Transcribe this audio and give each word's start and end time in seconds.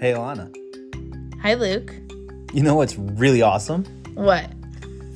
Hey, 0.00 0.12
Alana. 0.12 0.54
Hi, 1.40 1.54
Luke. 1.54 1.94
You 2.52 2.62
know 2.62 2.74
what's 2.74 2.98
really 2.98 3.40
awesome? 3.40 3.84
What? 4.14 4.50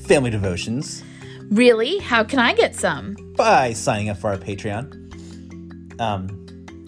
Family 0.07 0.31
devotions 0.31 1.03
Really? 1.51 1.99
How 1.99 2.25
can 2.25 2.39
I 2.39 2.55
get 2.55 2.75
some? 2.75 3.17
by 3.37 3.73
signing 3.73 4.09
up 4.09 4.17
for 4.19 4.31
our 4.31 4.37
Patreon. 4.37 4.93
Um, 6.01 6.29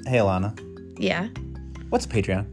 hey, 0.07 0.19
Alana. 0.19 0.59
Yeah. 0.99 1.29
What's 1.91 2.07
a 2.07 2.09
Patreon? 2.09 2.47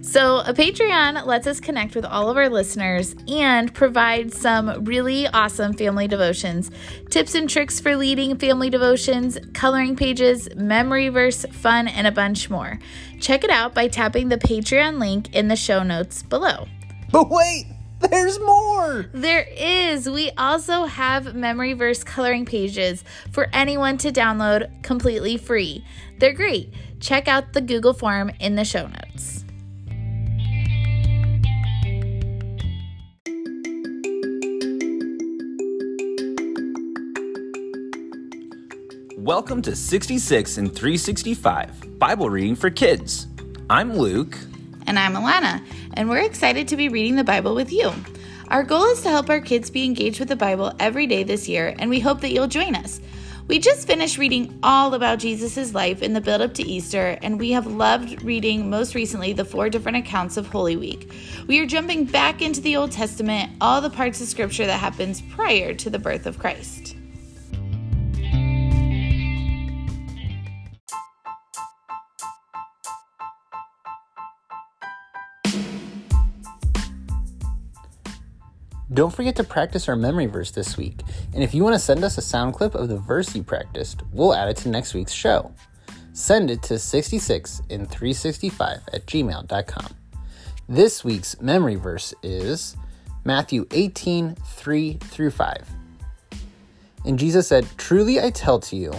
So, 0.00 0.38
a 0.38 0.54
Patreon 0.54 1.26
lets 1.26 1.46
us 1.46 1.60
connect 1.60 1.94
with 1.94 2.04
all 2.04 2.30
of 2.30 2.36
our 2.36 2.48
listeners 2.48 3.14
and 3.26 3.72
provide 3.74 4.32
some 4.32 4.84
really 4.84 5.26
awesome 5.26 5.74
family 5.74 6.08
devotions, 6.08 6.70
tips 7.10 7.34
and 7.34 7.50
tricks 7.50 7.80
for 7.80 7.96
leading 7.96 8.38
family 8.38 8.70
devotions, 8.70 9.38
coloring 9.54 9.96
pages, 9.96 10.48
memory 10.54 11.08
verse, 11.08 11.44
fun, 11.52 11.88
and 11.88 12.06
a 12.06 12.12
bunch 12.12 12.48
more. 12.48 12.78
Check 13.20 13.44
it 13.44 13.50
out 13.50 13.74
by 13.74 13.88
tapping 13.88 14.28
the 14.28 14.38
Patreon 14.38 14.98
link 14.98 15.34
in 15.34 15.48
the 15.48 15.56
show 15.56 15.82
notes 15.82 16.22
below. 16.22 16.68
But 17.10 17.28
wait, 17.28 17.66
there's 18.00 18.38
more! 18.38 19.06
There 19.12 19.46
is. 19.56 20.08
We 20.08 20.30
also 20.38 20.84
have 20.84 21.34
memory 21.34 21.72
verse 21.72 22.04
coloring 22.04 22.46
pages 22.46 23.02
for 23.32 23.48
anyone 23.52 23.98
to 23.98 24.12
download 24.12 24.82
completely 24.82 25.36
free. 25.36 25.84
They're 26.18 26.32
great. 26.32 26.72
Check 27.00 27.28
out 27.28 27.52
the 27.52 27.60
Google 27.60 27.92
form 27.92 28.30
in 28.40 28.54
the 28.54 28.64
show 28.64 28.86
notes. 28.86 29.44
Welcome 39.28 39.60
to 39.60 39.76
66 39.76 40.56
in 40.56 40.70
365 40.70 41.98
Bible 41.98 42.30
reading 42.30 42.56
for 42.56 42.70
kids. 42.70 43.26
I'm 43.68 43.94
Luke. 43.94 44.34
And 44.86 44.98
I'm 44.98 45.12
Alana, 45.12 45.62
and 45.92 46.08
we're 46.08 46.24
excited 46.24 46.66
to 46.68 46.78
be 46.78 46.88
reading 46.88 47.14
the 47.14 47.24
Bible 47.24 47.54
with 47.54 47.70
you. 47.70 47.92
Our 48.48 48.62
goal 48.62 48.86
is 48.86 49.02
to 49.02 49.10
help 49.10 49.28
our 49.28 49.42
kids 49.42 49.68
be 49.68 49.84
engaged 49.84 50.18
with 50.18 50.30
the 50.30 50.34
Bible 50.34 50.72
every 50.80 51.06
day 51.06 51.24
this 51.24 51.46
year, 51.46 51.74
and 51.78 51.90
we 51.90 52.00
hope 52.00 52.22
that 52.22 52.32
you'll 52.32 52.46
join 52.46 52.74
us. 52.74 53.02
We 53.48 53.58
just 53.58 53.86
finished 53.86 54.16
reading 54.16 54.58
all 54.62 54.94
about 54.94 55.18
Jesus' 55.18 55.74
life 55.74 56.00
in 56.00 56.14
the 56.14 56.22
build 56.22 56.40
up 56.40 56.54
to 56.54 56.62
Easter, 56.62 57.18
and 57.20 57.38
we 57.38 57.50
have 57.50 57.66
loved 57.66 58.22
reading 58.22 58.70
most 58.70 58.94
recently 58.94 59.34
the 59.34 59.44
four 59.44 59.68
different 59.68 59.98
accounts 59.98 60.38
of 60.38 60.46
Holy 60.46 60.76
Week. 60.76 61.12
We 61.46 61.60
are 61.60 61.66
jumping 61.66 62.06
back 62.06 62.40
into 62.40 62.62
the 62.62 62.76
Old 62.76 62.92
Testament, 62.92 63.52
all 63.60 63.82
the 63.82 63.90
parts 63.90 64.22
of 64.22 64.28
Scripture 64.28 64.64
that 64.64 64.80
happens 64.80 65.20
prior 65.20 65.74
to 65.74 65.90
the 65.90 65.98
birth 65.98 66.24
of 66.24 66.38
Christ. 66.38 66.94
Don't 78.98 79.14
forget 79.14 79.36
to 79.36 79.44
practice 79.44 79.88
our 79.88 79.94
memory 79.94 80.26
verse 80.26 80.50
this 80.50 80.76
week. 80.76 81.02
And 81.32 81.40
if 81.40 81.54
you 81.54 81.62
want 81.62 81.74
to 81.74 81.78
send 81.78 82.02
us 82.02 82.18
a 82.18 82.20
sound 82.20 82.54
clip 82.54 82.74
of 82.74 82.88
the 82.88 82.96
verse 82.96 83.32
you 83.32 83.44
practiced, 83.44 84.02
we'll 84.12 84.34
add 84.34 84.48
it 84.48 84.56
to 84.56 84.68
next 84.68 84.92
week's 84.92 85.12
show. 85.12 85.54
Send 86.14 86.50
it 86.50 86.64
to 86.64 86.80
66 86.80 87.62
in 87.68 87.86
365 87.86 88.80
at 88.92 89.06
gmail.com. 89.06 89.86
This 90.68 91.04
week's 91.04 91.40
memory 91.40 91.76
verse 91.76 92.12
is 92.24 92.76
Matthew 93.24 93.68
18 93.70 94.34
3 94.34 94.94
through 94.94 95.30
5. 95.30 95.70
And 97.04 97.20
Jesus 97.20 97.46
said, 97.46 97.68
Truly 97.76 98.20
I 98.20 98.30
tell 98.30 98.58
to 98.58 98.74
you, 98.74 98.92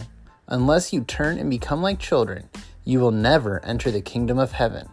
unless 0.47 0.94
you 0.94 1.02
turn 1.02 1.38
and 1.38 1.50
become 1.50 1.81
like 1.81 2.00
children, 2.00 2.47
you 2.86 3.02
will 3.02 3.11
never 3.11 3.61
enter 3.66 3.92
the 3.92 4.00
kingdom 4.00 4.39
of 4.39 4.53
heaven. 4.53 4.88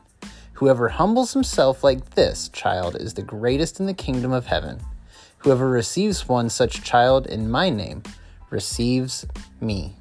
Whoever 0.55 0.89
humbles 0.89 1.33
himself 1.33 1.85
like 1.85 2.17
this 2.17 2.49
child 2.49 2.97
is 2.97 3.15
the 3.15 3.23
greatest 3.23 3.79
in 3.79 3.87
the 3.87 3.95
kingdom 3.95 4.33
of 4.33 4.47
heaven. 4.47 4.81
Whoever 5.47 5.71
receives 5.71 6.27
one 6.29 6.51
such 6.51 6.83
child 6.83 7.29
in 7.29 7.49
my 7.49 7.71
name 7.71 8.03
receives 8.51 9.25
me. 9.61 9.95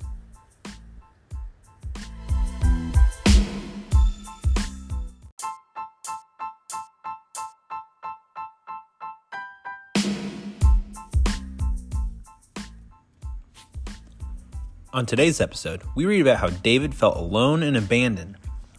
On 14.92 15.06
today's 15.06 15.40
episode, 15.40 15.84
we 15.94 16.08
read 16.08 16.22
about 16.22 16.40
how 16.40 16.50
David 16.50 16.96
felt 16.96 17.18
alone 17.18 17.62
and 17.62 17.78
abandoned, 17.78 18.38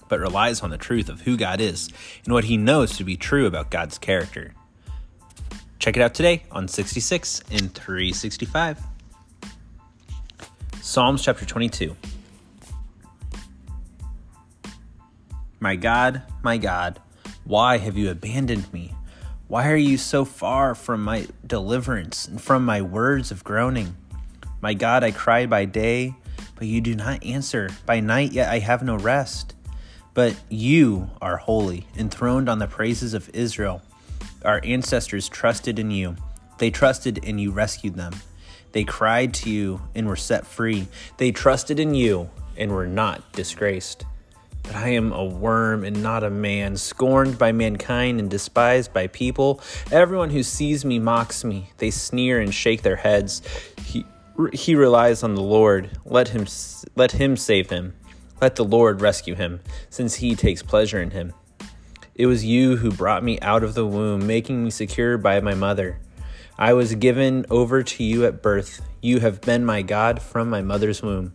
but 0.09 0.19
relies 0.19 0.63
on 0.63 0.71
the 0.71 0.79
truth 0.79 1.09
of 1.09 1.21
who 1.21 1.37
God 1.37 1.61
is 1.61 1.89
and 2.25 2.35
what 2.35 2.47
he 2.47 2.57
knows 2.57 2.97
to 2.97 3.05
be 3.05 3.17
true 3.17 3.47
about 3.47 3.71
God's 3.71 3.99
character. 3.99 4.53
Check 5.79 5.97
it 5.97 6.03
out 6.03 6.15
today 6.15 6.43
on 6.51 6.69
66 6.69 7.41
in 7.51 7.69
365. 7.69 8.81
Psalms 10.81 11.23
chapter 11.23 11.45
22. 11.45 11.95
My 15.61 15.77
God, 15.77 16.23
my 16.43 16.59
God, 16.59 17.01
why 17.45 17.79
have 17.79 17.97
you 17.97 18.11
abandoned 18.11 18.73
me? 18.73 18.95
Why 19.49 19.71
are 19.71 19.77
you 19.77 19.99
so 19.99 20.25
far 20.25 20.75
from 20.75 21.03
my 21.05 21.29
deliverance 21.47 22.27
and 22.27 22.41
from 22.41 22.65
my 22.65 22.83
words 22.83 23.31
of 23.31 23.45
groaning? 23.45 23.97
My 24.61 24.75
God, 24.75 25.05
I 25.05 25.11
cry 25.13 25.47
by 25.47 25.67
day, 25.67 26.15
but 26.57 26.67
you 26.67 26.81
do 26.81 26.95
not 26.97 27.25
answer. 27.25 27.69
By 27.85 28.01
night, 28.01 28.33
yet 28.33 28.51
I 28.51 28.59
have 28.59 28.83
no 28.83 28.97
rest. 28.97 29.55
But 30.15 30.35
you 30.49 31.11
are 31.21 31.37
holy, 31.37 31.87
enthroned 31.97 32.49
on 32.49 32.59
the 32.59 32.67
praises 32.67 33.13
of 33.13 33.31
Israel. 33.35 33.83
Our 34.47 34.61
ancestors 34.63 35.29
trusted 35.29 35.81
in 35.81 35.91
you. 35.91 36.15
They 36.59 36.71
trusted 36.71 37.25
and 37.25 37.41
you 37.41 37.51
rescued 37.51 37.97
them. 37.97 38.13
They 38.71 38.85
cried 38.85 39.35
to 39.35 39.51
you 39.51 39.83
and 39.93 40.07
were 40.07 40.15
set 40.15 40.47
free. 40.47 40.87
They 41.17 41.33
trusted 41.33 41.81
in 41.81 41.97
you 41.97 42.31
and 42.57 42.71
were 42.71 42.87
not 42.87 43.33
disgraced. 43.33 44.05
But 44.63 44.77
I 44.77 44.91
am 44.91 45.13
a 45.13 45.25
worm 45.25 45.85
and 45.85 46.01
not 46.01 46.23
a 46.23 46.31
man, 46.31 46.77
scorned 46.77 47.39
by 47.39 47.51
mankind 47.51 48.21
and 48.21 48.31
despised 48.31 48.93
by 48.93 49.09
people. 49.09 49.61
Everyone 49.91 50.31
who 50.31 50.45
sees 50.45 50.85
me 50.85 51.01
mocks 51.01 51.43
me. 51.43 51.71
They 51.79 51.91
sneer 51.91 52.41
and 52.41 52.55
shake 52.55 52.83
their 52.83 52.97
heads. 52.97 53.43
He, 53.85 54.05
he 54.53 54.77
relies 54.77 55.25
on 55.25 55.35
the 55.35 55.43
Lord. 55.43 55.91
Let 56.05 56.29
him, 56.29 56.47
let 56.95 57.13
him 57.13 57.37
save 57.37 57.71
him. 57.71 57.95
Let 58.41 58.55
the 58.55 58.65
Lord 58.65 59.01
rescue 59.01 59.35
him, 59.35 59.59
since 59.91 60.17
he 60.17 60.37
takes 60.37 60.63
pleasure 60.63 61.03
in 61.03 61.11
him. 61.11 61.33
It 62.19 62.25
was 62.25 62.47
you 62.47 62.77
who 62.77 62.91
brought 62.91 63.23
me 63.23 63.39
out 63.41 63.63
of 63.63 63.75
the 63.75 63.87
womb, 63.87 64.27
making 64.27 64.65
me 64.65 64.71
secure 64.71 65.19
by 65.19 65.39
my 65.41 65.53
mother. 65.53 66.01
I 66.57 66.73
was 66.73 66.95
given 66.95 67.45
over 67.51 67.83
to 67.83 68.03
you 68.03 68.25
at 68.25 68.41
birth. 68.41 68.81
You 69.03 69.21
have 69.21 69.43
been 69.43 69.67
my 69.67 69.83
God 69.83 70.23
from 70.23 70.49
my 70.49 70.63
mother's 70.63 71.03
womb. 71.03 71.35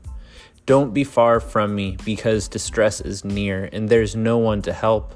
Don't 0.66 0.92
be 0.92 1.04
far 1.04 1.40
from 1.40 1.76
me, 1.76 1.98
because 2.04 2.48
distress 2.48 3.00
is 3.00 3.24
near, 3.24 3.70
and 3.72 3.90
there's 3.90 4.16
no 4.16 4.40
one 4.40 4.64
to 4.64 4.74
help. 4.74 5.14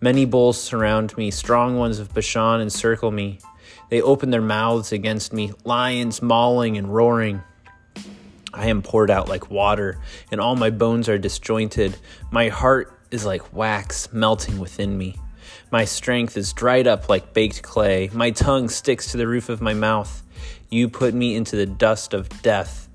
Many 0.00 0.24
bulls 0.24 0.58
surround 0.58 1.14
me, 1.18 1.30
strong 1.30 1.76
ones 1.76 1.98
of 1.98 2.14
Bashan 2.14 2.62
encircle 2.62 3.10
me. 3.10 3.40
They 3.90 4.00
open 4.00 4.30
their 4.30 4.40
mouths 4.40 4.90
against 4.90 5.34
me, 5.34 5.52
lions 5.64 6.22
mauling 6.22 6.78
and 6.78 6.88
roaring. 6.88 7.42
I 8.54 8.68
am 8.68 8.80
poured 8.80 9.10
out 9.10 9.28
like 9.28 9.50
water, 9.50 10.00
and 10.30 10.40
all 10.40 10.56
my 10.56 10.70
bones 10.70 11.10
are 11.10 11.18
disjointed. 11.18 11.98
My 12.30 12.48
heart 12.48 13.03
is 13.14 13.24
like 13.24 13.54
wax 13.54 14.12
melting 14.12 14.58
within 14.58 14.98
me. 14.98 15.16
My 15.70 15.84
strength 15.84 16.36
is 16.36 16.52
dried 16.52 16.86
up 16.86 17.08
like 17.08 17.32
baked 17.32 17.62
clay. 17.62 18.10
My 18.12 18.30
tongue 18.30 18.68
sticks 18.68 19.10
to 19.12 19.16
the 19.16 19.26
roof 19.26 19.48
of 19.48 19.60
my 19.60 19.74
mouth. 19.74 20.22
You 20.70 20.88
put 20.88 21.14
me 21.14 21.34
into 21.34 21.56
the 21.56 21.66
dust 21.66 22.12
of 22.12 22.28
death. 22.42 22.88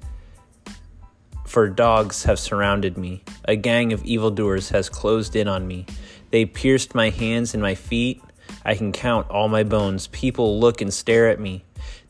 For 1.45 1.67
dogs 1.67 2.23
have 2.23 2.37
surrounded 2.37 2.97
me. 2.97 3.23
A 3.45 3.55
gang 3.55 3.91
of 3.93 4.05
evildoers 4.05 4.69
has 4.69 4.89
closed 4.89 5.35
in 5.35 5.47
on 5.47 5.67
me. 5.67 5.85
They 6.31 6.45
pierced 6.45 6.93
my 6.93 7.09
hands 7.09 7.53
and 7.53 7.63
my 7.63 7.75
feet. 7.75 8.21
I 8.63 8.75
can 8.75 8.91
count 8.91 9.29
all 9.29 9.47
my 9.47 9.63
bones. 9.63 10.07
People 10.07 10.59
look 10.59 10.81
and 10.81 10.93
stare 10.93 11.29
at 11.29 11.39
me. 11.39 11.63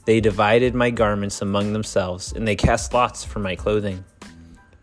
They 0.06 0.20
divided 0.20 0.74
my 0.74 0.90
garments 0.90 1.42
among 1.42 1.72
themselves, 1.72 2.34
and 2.34 2.48
they 2.48 2.56
cast 2.56 2.94
lots 2.94 3.24
for 3.24 3.40
my 3.40 3.56
clothing. 3.56 4.04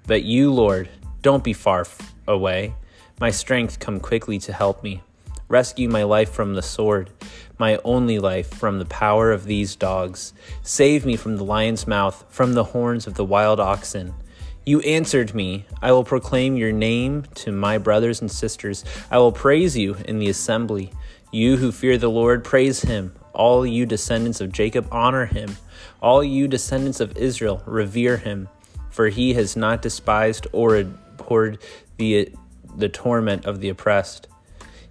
But 0.06 0.22
you, 0.22 0.52
Lord, 0.52 0.88
don't 1.22 1.44
be 1.44 1.52
far 1.52 1.84
away. 2.28 2.74
My 3.18 3.30
strength 3.30 3.80
come 3.80 3.98
quickly 3.98 4.38
to 4.40 4.52
help 4.52 4.82
me. 4.82 5.02
Rescue 5.48 5.88
my 5.88 6.02
life 6.02 6.30
from 6.30 6.54
the 6.54 6.62
sword, 6.62 7.10
my 7.58 7.78
only 7.82 8.18
life 8.18 8.52
from 8.52 8.78
the 8.78 8.84
power 8.84 9.32
of 9.32 9.44
these 9.44 9.74
dogs. 9.74 10.34
Save 10.62 11.06
me 11.06 11.16
from 11.16 11.36
the 11.36 11.44
lion's 11.44 11.86
mouth, 11.86 12.26
from 12.28 12.52
the 12.52 12.64
horns 12.64 13.06
of 13.06 13.14
the 13.14 13.24
wild 13.24 13.58
oxen. 13.58 14.12
You 14.66 14.80
answered 14.80 15.34
me. 15.34 15.64
I 15.80 15.92
will 15.92 16.04
proclaim 16.04 16.56
your 16.56 16.72
name 16.72 17.24
to 17.36 17.52
my 17.52 17.78
brothers 17.78 18.20
and 18.20 18.30
sisters. 18.30 18.84
I 19.10 19.16
will 19.16 19.32
praise 19.32 19.78
you 19.78 19.96
in 20.04 20.18
the 20.18 20.28
assembly. 20.28 20.92
You 21.30 21.56
who 21.56 21.72
fear 21.72 21.96
the 21.96 22.10
Lord, 22.10 22.44
praise 22.44 22.82
him. 22.82 23.14
All 23.32 23.64
you 23.64 23.86
descendants 23.86 24.42
of 24.42 24.52
Jacob, 24.52 24.88
honor 24.90 25.24
him. 25.24 25.56
All 26.02 26.22
you 26.22 26.48
descendants 26.48 27.00
of 27.00 27.16
Israel, 27.16 27.62
revere 27.64 28.18
him. 28.18 28.48
For 28.90 29.08
he 29.08 29.32
has 29.34 29.56
not 29.56 29.80
despised 29.80 30.46
or 30.52 30.76
abhorred 30.76 31.58
the, 31.96 32.34
the 32.78 32.88
torment 32.88 33.44
of 33.46 33.60
the 33.60 33.68
oppressed. 33.68 34.28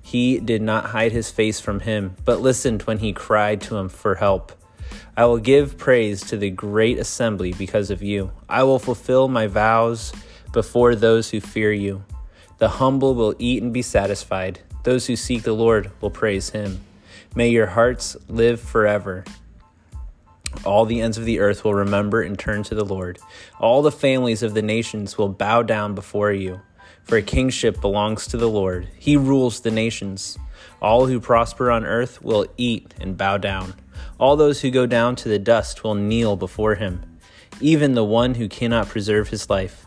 He 0.01 0.39
did 0.39 0.61
not 0.61 0.87
hide 0.87 1.11
his 1.11 1.31
face 1.31 1.59
from 1.59 1.79
him, 1.81 2.15
but 2.25 2.41
listened 2.41 2.83
when 2.83 2.99
he 2.99 3.11
cried 3.11 3.61
to 3.61 3.77
him 3.77 3.89
for 3.89 4.15
help. 4.15 4.51
I 5.17 5.25
will 5.25 5.39
give 5.39 5.77
praise 5.77 6.21
to 6.25 6.37
the 6.37 6.49
great 6.49 6.99
assembly 6.99 7.53
because 7.53 7.89
of 7.89 8.03
you. 8.03 8.31
I 8.47 8.63
will 8.63 8.79
fulfill 8.79 9.27
my 9.27 9.47
vows 9.47 10.13
before 10.53 10.95
those 10.95 11.29
who 11.29 11.39
fear 11.41 11.71
you. 11.71 12.03
The 12.57 12.69
humble 12.69 13.15
will 13.15 13.35
eat 13.39 13.63
and 13.63 13.73
be 13.73 13.81
satisfied. 13.81 14.59
Those 14.83 15.07
who 15.07 15.15
seek 15.15 15.43
the 15.43 15.53
Lord 15.53 15.91
will 16.01 16.11
praise 16.11 16.51
him. 16.51 16.81
May 17.33 17.49
your 17.49 17.67
hearts 17.67 18.15
live 18.27 18.61
forever. 18.61 19.25
All 20.63 20.85
the 20.85 21.01
ends 21.01 21.17
of 21.17 21.25
the 21.25 21.39
earth 21.39 21.65
will 21.65 21.73
remember 21.73 22.21
and 22.21 22.37
turn 22.37 22.63
to 22.63 22.75
the 22.75 22.85
Lord. 22.85 23.19
All 23.59 23.81
the 23.81 23.91
families 23.91 24.43
of 24.43 24.53
the 24.53 24.61
nations 24.61 25.17
will 25.17 25.29
bow 25.29 25.63
down 25.63 25.95
before 25.95 26.31
you. 26.31 26.61
For 27.03 27.21
kingship 27.21 27.81
belongs 27.81 28.27
to 28.27 28.37
the 28.37 28.49
Lord. 28.49 28.87
He 28.97 29.17
rules 29.17 29.59
the 29.59 29.71
nations. 29.71 30.37
All 30.81 31.05
who 31.05 31.19
prosper 31.19 31.71
on 31.71 31.85
earth 31.85 32.21
will 32.21 32.47
eat 32.57 32.93
and 32.99 33.17
bow 33.17 33.37
down. 33.37 33.75
All 34.17 34.35
those 34.35 34.61
who 34.61 34.71
go 34.71 34.85
down 34.85 35.15
to 35.17 35.29
the 35.29 35.39
dust 35.39 35.83
will 35.83 35.95
kneel 35.95 36.35
before 36.35 36.75
him, 36.75 37.01
even 37.59 37.93
the 37.93 38.03
one 38.03 38.35
who 38.35 38.47
cannot 38.47 38.89
preserve 38.89 39.29
his 39.29 39.49
life. 39.49 39.85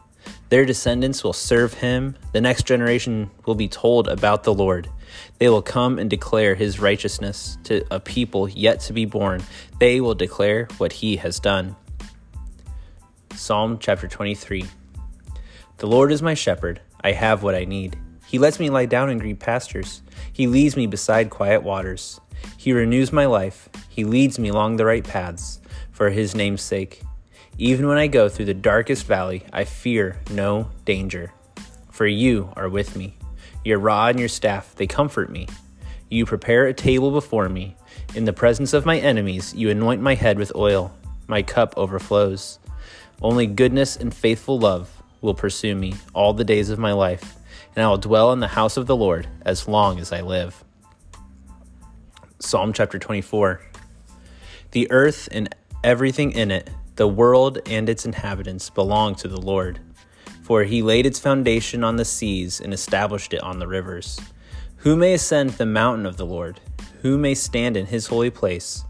Their 0.48 0.64
descendants 0.64 1.22
will 1.22 1.32
serve 1.32 1.74
him. 1.74 2.16
The 2.32 2.40
next 2.40 2.66
generation 2.66 3.30
will 3.46 3.54
be 3.54 3.68
told 3.68 4.08
about 4.08 4.44
the 4.44 4.54
Lord. 4.54 4.88
They 5.38 5.48
will 5.48 5.62
come 5.62 5.98
and 5.98 6.08
declare 6.08 6.54
his 6.54 6.80
righteousness 6.80 7.58
to 7.64 7.84
a 7.90 8.00
people 8.00 8.48
yet 8.48 8.80
to 8.80 8.92
be 8.92 9.04
born. 9.04 9.42
They 9.78 10.00
will 10.00 10.14
declare 10.14 10.68
what 10.78 10.92
he 10.92 11.16
has 11.16 11.38
done. 11.38 11.76
Psalm 13.34 13.78
chapter 13.78 14.08
23 14.08 14.64
The 15.78 15.86
Lord 15.86 16.12
is 16.12 16.22
my 16.22 16.34
shepherd. 16.34 16.80
I 17.02 17.12
have 17.12 17.42
what 17.42 17.54
I 17.54 17.64
need. 17.64 17.98
He 18.26 18.38
lets 18.38 18.60
me 18.60 18.68
lie 18.70 18.86
down 18.86 19.10
in 19.10 19.18
green 19.18 19.36
pastures. 19.36 20.02
He 20.32 20.46
leads 20.46 20.76
me 20.76 20.86
beside 20.86 21.30
quiet 21.30 21.62
waters. 21.62 22.20
He 22.56 22.72
renews 22.72 23.12
my 23.12 23.26
life. 23.26 23.68
He 23.88 24.04
leads 24.04 24.38
me 24.38 24.48
along 24.48 24.76
the 24.76 24.84
right 24.84 25.04
paths 25.04 25.60
for 25.92 26.10
his 26.10 26.34
name's 26.34 26.62
sake. 26.62 27.02
Even 27.56 27.88
when 27.88 27.98
I 27.98 28.06
go 28.06 28.28
through 28.28 28.44
the 28.44 28.54
darkest 28.54 29.06
valley, 29.06 29.44
I 29.52 29.64
fear 29.64 30.20
no 30.30 30.70
danger, 30.84 31.32
for 31.90 32.06
you 32.06 32.52
are 32.56 32.68
with 32.68 32.94
me. 32.94 33.16
Your 33.64 33.78
rod 33.78 34.10
and 34.10 34.20
your 34.20 34.28
staff, 34.28 34.74
they 34.76 34.86
comfort 34.86 35.30
me. 35.30 35.48
You 36.08 36.24
prepare 36.24 36.66
a 36.66 36.74
table 36.74 37.10
before 37.10 37.48
me. 37.48 37.76
In 38.14 38.24
the 38.24 38.32
presence 38.32 38.72
of 38.72 38.86
my 38.86 38.98
enemies, 38.98 39.54
you 39.54 39.70
anoint 39.70 40.00
my 40.00 40.14
head 40.14 40.38
with 40.38 40.54
oil. 40.54 40.94
My 41.26 41.42
cup 41.42 41.74
overflows. 41.76 42.58
Only 43.20 43.46
goodness 43.46 43.96
and 43.96 44.14
faithful 44.14 44.58
love 44.58 44.97
will 45.20 45.34
pursue 45.34 45.74
me 45.74 45.94
all 46.14 46.32
the 46.32 46.44
days 46.44 46.70
of 46.70 46.78
my 46.78 46.92
life, 46.92 47.36
and 47.74 47.84
I 47.84 47.88
will 47.88 47.98
dwell 47.98 48.32
in 48.32 48.40
the 48.40 48.48
house 48.48 48.76
of 48.76 48.86
the 48.86 48.96
Lord 48.96 49.28
as 49.42 49.68
long 49.68 49.98
as 49.98 50.12
I 50.12 50.20
live. 50.20 50.64
Psalm 52.40 52.72
chapter 52.72 52.98
24 52.98 53.60
The 54.70 54.90
earth 54.90 55.28
and 55.32 55.54
everything 55.82 56.32
in 56.32 56.50
it, 56.50 56.70
the 56.96 57.08
world 57.08 57.58
and 57.66 57.88
its 57.88 58.04
inhabitants, 58.04 58.70
belong 58.70 59.14
to 59.16 59.28
the 59.28 59.40
Lord. 59.40 59.80
For 60.42 60.64
he 60.64 60.82
laid 60.82 61.04
its 61.04 61.18
foundation 61.18 61.84
on 61.84 61.96
the 61.96 62.04
seas 62.04 62.60
and 62.60 62.72
established 62.72 63.34
it 63.34 63.42
on 63.42 63.58
the 63.58 63.68
rivers. 63.68 64.18
Who 64.78 64.96
may 64.96 65.14
ascend 65.14 65.50
the 65.50 65.66
mountain 65.66 66.06
of 66.06 66.16
the 66.16 66.26
Lord? 66.26 66.60
Who 67.02 67.18
may 67.18 67.34
stand 67.34 67.76
in 67.76 67.86
his 67.86 68.06
holy 68.06 68.30
place? 68.30 68.84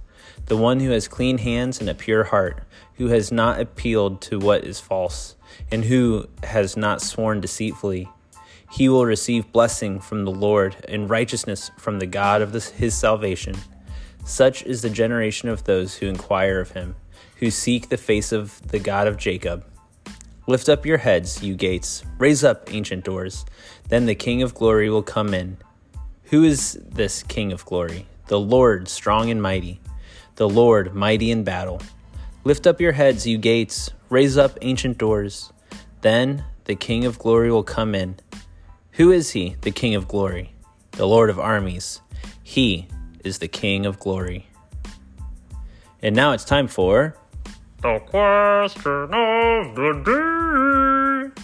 The 0.49 0.57
one 0.57 0.81
who 0.81 0.91
has 0.91 1.09
clean 1.09 1.39
hands 1.39 1.79
and 1.79 1.91
a 1.91 1.95
pure 1.95 2.25
heart, 2.25 2.63
who 2.95 3.09
has 3.09 3.31
not 3.31 3.61
appealed 3.61 4.23
to 4.23 4.39
what 4.39 4.65
is 4.65 4.81
false, 4.81 5.37
and 5.71 5.85
who 5.85 6.27
has 6.43 6.75
not 6.75 7.03
sworn 7.03 7.43
deceitfully. 7.43 8.09
He 8.71 8.89
will 8.89 9.05
receive 9.05 9.53
blessing 9.53 10.01
from 10.01 10.25
the 10.25 10.31
Lord 10.31 10.77
and 10.89 11.09
righteousness 11.09 11.71
from 11.79 11.99
the 11.99 12.07
God 12.07 12.41
of 12.41 12.53
his 12.53 12.95
salvation. 12.95 13.57
Such 14.25 14.63
is 14.63 14.81
the 14.81 14.91
generation 14.91 15.51
of 15.51 15.65
those 15.65 15.97
who 15.97 16.07
inquire 16.07 16.61
of 16.61 16.73
him, 16.73 16.97
who 17.37 17.51
seek 17.51 17.89
the 17.89 17.99
face 17.99 18.33
of 18.33 18.67
the 18.69 18.79
God 18.79 19.07
of 19.07 19.19
Jacob. 19.19 19.67
Lift 20.47 20.71
up 20.71 20.87
your 20.87 20.99
heads, 20.99 21.43
you 21.43 21.55
gates, 21.55 22.03
raise 22.19 22.43
up, 22.43 22.73
ancient 22.73 23.05
doors. 23.05 23.45
Then 23.91 24.07
the 24.07 24.15
King 24.15 24.43
of 24.43 24.55
glory 24.55 24.89
will 24.89 25.03
come 25.03 25.35
in. 25.35 25.59
Who 26.25 26.43
is 26.43 26.79
this 26.83 27.23
King 27.23 27.53
of 27.53 27.67
glory? 27.67 28.07
The 28.29 28.41
Lord, 28.41 28.89
strong 28.89 29.31
and 29.31 29.43
mighty, 29.43 29.81
the 30.39 30.49
Lord, 30.49 30.95
mighty 30.95 31.33
in 31.33 31.43
battle. 31.43 31.83
Lift 32.45 32.69
up 32.69 32.81
your 32.81 32.93
heads, 32.93 33.27
you 33.27 33.39
gates, 33.39 33.91
raise 34.09 34.39
up, 34.39 34.57
ancient 34.63 34.97
doors. 34.97 35.53
Then 36.03 36.45
the 36.65 36.77
King 36.77 37.05
of 37.05 37.19
glory 37.19 37.51
will 37.51 37.65
come 37.65 37.93
in. 37.93 38.21
Who 38.93 39.11
is 39.11 39.31
he, 39.31 39.57
the 39.63 39.73
King 39.73 39.97
of 39.97 40.07
glory? 40.07 40.55
The 40.93 41.09
Lord 41.09 41.29
of 41.29 41.41
armies. 41.41 42.03
He 42.45 42.87
is 43.25 43.41
the 43.41 43.49
King 43.49 43.85
of 43.85 43.99
glory. 43.99 44.47
And 46.03 46.15
now 46.15 46.31
it's 46.31 46.45
time 46.45 46.69
for 46.69 47.17
The 47.83 47.99
question 47.99 49.13
of 49.13 49.75
the 49.75 51.33
day. 51.35 51.43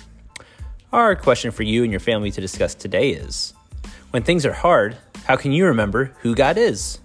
Our 0.93 1.17
question 1.17 1.50
for 1.50 1.64
you 1.64 1.82
and 1.82 1.90
your 1.90 1.99
family 1.99 2.31
to 2.31 2.40
discuss 2.40 2.76
today 2.76 3.11
is 3.11 3.55
When 4.12 4.23
things 4.23 4.47
are 4.47 4.52
hard, 4.52 4.97
how 5.25 5.35
can 5.35 5.50
you 5.50 5.67
remember 5.67 6.12
who 6.20 6.37
God 6.37 6.56
is? 6.56 7.00